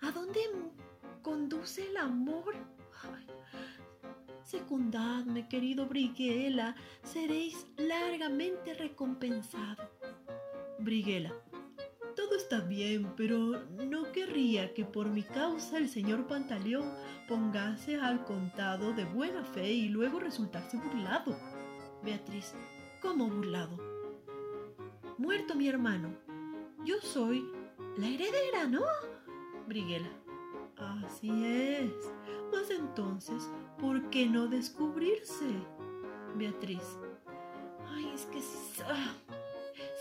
[0.00, 0.40] a dónde
[1.22, 2.54] conduce el amor?
[3.02, 3.26] Ay,
[4.42, 9.90] secundadme, querido Briguela, seréis largamente recompensado.
[10.78, 11.32] Briguela.
[12.14, 16.90] Todo está bien, pero no querría que por mi causa el señor Pantaleón
[17.28, 21.36] pongase al contado de buena fe y luego resultarse burlado.
[22.02, 22.54] Beatriz,
[23.02, 23.95] ¿cómo burlado?
[25.18, 26.14] Muerto mi hermano.
[26.84, 27.50] Yo soy
[27.96, 28.84] la heredera, ¿no?
[29.66, 30.10] Briguela.
[30.76, 31.90] Así es.
[32.52, 33.50] Mas entonces,
[33.80, 35.46] ¿por qué no descubrirse?
[36.34, 36.98] Beatriz.
[37.88, 39.14] Ay, es que si, ah,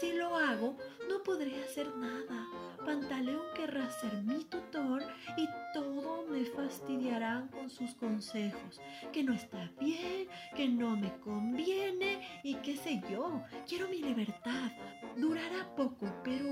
[0.02, 0.76] si lo hago,
[1.08, 2.48] no podré hacer nada.
[2.86, 5.04] Pantaleón querrá ser mi tutor
[5.38, 8.80] y todo me fastidiarán con sus consejos,
[9.12, 13.42] que no está bien, que no me conviene y qué sé yo.
[13.68, 14.72] Quiero mi libertad.
[15.18, 16.46] Durará poco, pero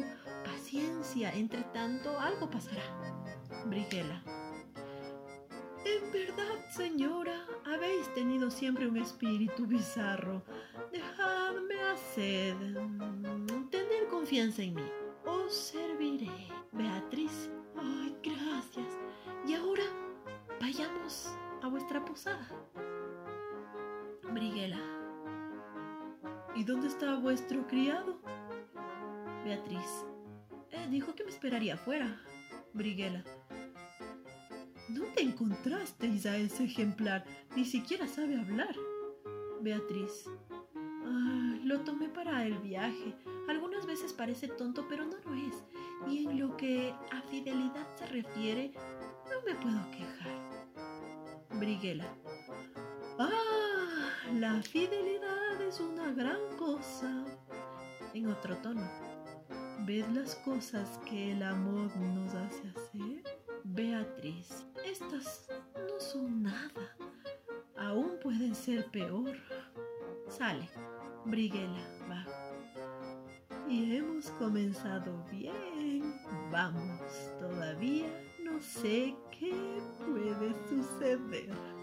[0.43, 1.31] paciencia.
[1.33, 2.83] Entre tanto, algo pasará.
[3.67, 4.23] Brigela.
[5.85, 10.43] En verdad, señora, habéis tenido siempre un espíritu bizarro.
[10.91, 12.55] Dejadme hacer.
[13.69, 15.02] Tener confianza en mí.
[15.33, 16.31] Os serviré.
[16.71, 17.49] Beatriz.
[17.75, 18.99] Ay, gracias.
[19.47, 19.83] Y ahora
[20.61, 22.47] vayamos a vuestra posada.
[24.31, 24.79] Briguela.
[26.55, 28.19] ¿Y dónde está vuestro criado?
[29.43, 30.05] Beatriz.
[30.71, 32.21] Eh, dijo que me esperaría afuera.
[32.73, 33.23] Briguela.
[34.89, 37.25] ¿Dónde encontrasteis a ese ejemplar?
[37.55, 38.75] Ni siquiera sabe hablar.
[39.61, 40.29] Beatriz.
[41.63, 43.15] Lo tomé para el viaje.
[43.49, 45.63] Algunas veces parece tonto, pero no lo es.
[46.07, 48.73] Y en lo que a fidelidad se refiere,
[49.29, 51.59] no me puedo quejar.
[51.59, 52.05] Briguela.
[53.17, 57.25] Ah, la fidelidad es una gran cosa.
[58.13, 58.87] En otro tono.
[59.85, 63.23] ¿Ves las cosas que el amor nos hace hacer?
[63.63, 66.95] Beatriz, estas no son nada.
[67.77, 69.35] Aún pueden ser peor.
[70.27, 70.69] Sale.
[71.25, 72.31] Briguela, bajo.
[73.69, 76.13] Y hemos comenzado bien.
[76.51, 77.01] Vamos,
[77.39, 78.07] todavía
[78.43, 79.53] no sé qué
[80.05, 81.82] puede suceder.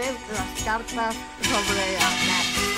[0.00, 2.00] Las cartas sobre la.
[2.00, 2.70] Cartas.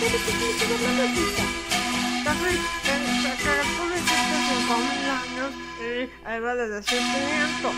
[0.00, 1.44] ¿De qué estás hablando, chica?
[2.24, 7.74] Casi que, que, que tú dijiste 5000 años y era de decir 500.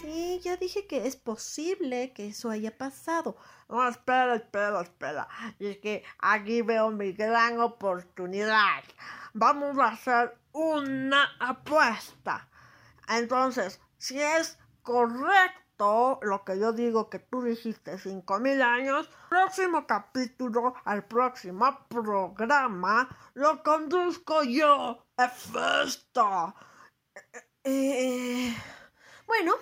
[0.00, 3.36] Sí, ya dije que es posible que eso haya pasado.
[3.68, 5.28] No, espera, espera, espera.
[5.58, 8.84] Y es que aquí veo mi gran oportunidad.
[9.32, 12.48] Vamos a hacer una apuesta.
[13.08, 20.74] Entonces, si es correcto lo que yo digo que tú dijiste, 5000 años, próximo capítulo,
[20.84, 26.54] al próximo programa, lo conduzco yo, Hefesto.
[27.64, 28.54] Eh,
[29.26, 29.52] bueno,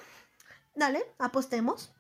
[0.75, 1.95] dale, apostemos.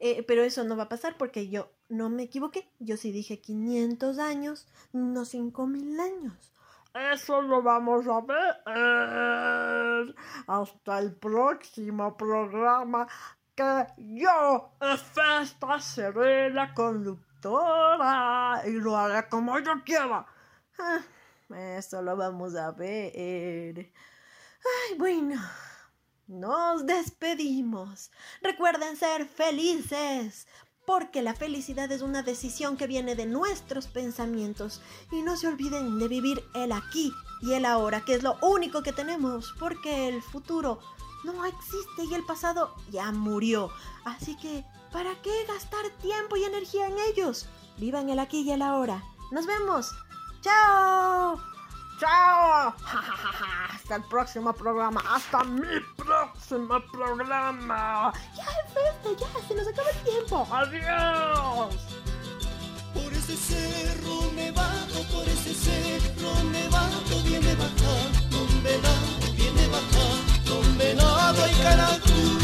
[0.00, 2.68] Eh, pero eso no va a pasar porque yo no me equivoqué.
[2.80, 6.53] Yo sí dije 500 años, no 5000 años.
[6.94, 10.14] Eso lo vamos a ver
[10.46, 13.08] hasta el próximo programa
[13.56, 14.70] que yo,
[15.12, 20.24] Festa, seré la conductora y lo haré como yo quiera.
[20.78, 21.00] Ah,
[21.76, 23.92] eso lo vamos a ver.
[24.64, 25.40] Ay, bueno.
[26.26, 28.10] Nos despedimos.
[28.40, 30.48] Recuerden ser felices,
[30.86, 34.80] porque la felicidad es una decisión que viene de nuestros pensamientos.
[35.12, 37.12] Y no se olviden de vivir el aquí
[37.42, 40.80] y el ahora, que es lo único que tenemos, porque el futuro
[41.24, 43.70] no existe y el pasado ya murió.
[44.04, 47.46] Así que, ¿para qué gastar tiempo y energía en ellos?
[47.78, 49.02] Vivan el aquí y el ahora.
[49.30, 49.90] Nos vemos.
[50.42, 51.53] ¡Chao!
[51.98, 52.74] ¡Chao!
[53.72, 55.02] Hasta el próximo programa.
[55.08, 58.12] Hasta mi próximo programa.
[58.34, 60.48] Ya, Festa, ya, se nos acaba el tiempo.
[60.50, 61.74] Adiós.
[62.94, 70.78] Por ese cerro nevado, por ese cerro nevado viene bajando un venado, viene bajando un
[70.78, 72.43] venado y caracú.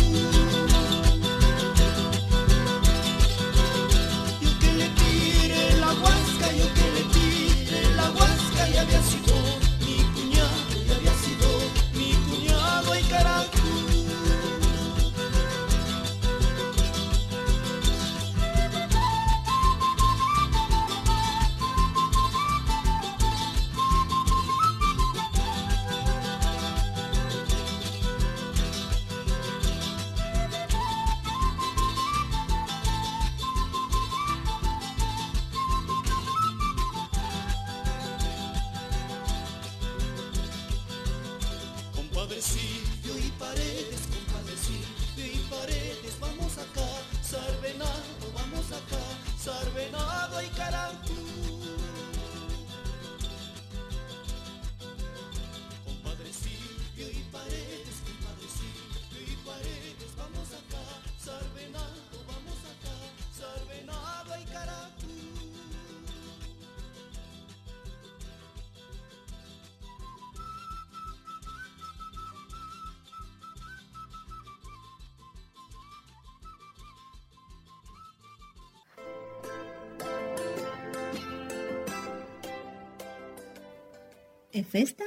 [84.53, 85.05] Efesta,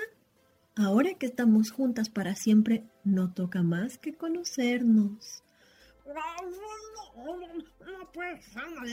[0.78, 5.44] ahora que estamos juntas para siempre, no toca más que conocernos.
[6.06, 6.14] No
[8.14, 8.92] puede ser una ¡Ay,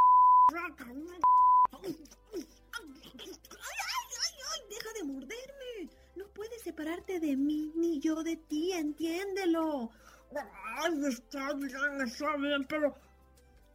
[4.13, 4.61] ay, ay!
[4.69, 5.89] ¡Deja de morderme!
[6.17, 9.93] No puedes separarte de mí ni yo de ti, entiéndelo.
[10.35, 12.97] Ay, está bien, está bien, pero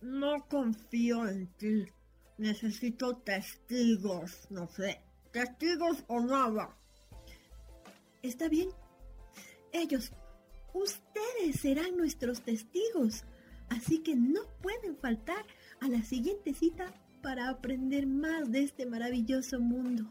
[0.01, 1.86] no confío en ti.
[2.38, 5.05] Necesito testigos, no sé,
[5.36, 6.70] testigos o nada.
[8.22, 8.70] Está bien.
[9.74, 10.14] Ellos,
[10.74, 13.26] ustedes serán nuestros testigos.
[13.68, 15.46] Así que no pueden faltar
[15.82, 20.06] a la siguiente cita para aprender más de este maravilloso mundo.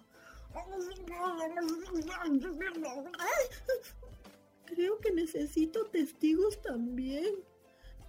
[4.66, 7.34] Creo que necesito testigos también.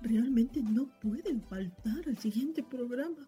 [0.01, 3.25] Realmente no pueden faltar al siguiente programa.